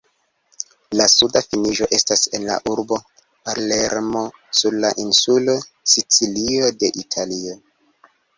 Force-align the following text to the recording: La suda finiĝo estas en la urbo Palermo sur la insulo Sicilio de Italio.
La 0.99 1.05
suda 1.15 1.41
finiĝo 1.47 1.87
estas 1.97 2.23
en 2.37 2.47
la 2.51 2.55
urbo 2.71 2.97
Palermo 3.51 4.25
sur 4.61 4.79
la 4.87 4.91
insulo 5.05 5.57
Sicilio 5.95 6.73
de 6.81 6.93
Italio. 7.05 7.57